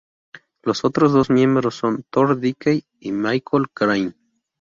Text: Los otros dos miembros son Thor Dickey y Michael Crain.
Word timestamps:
Los 0.63 0.83
otros 0.83 1.13
dos 1.13 1.29
miembros 1.29 1.75
son 1.75 2.03
Thor 2.09 2.39
Dickey 2.39 2.83
y 2.99 3.11
Michael 3.11 3.67
Crain. 3.71 4.15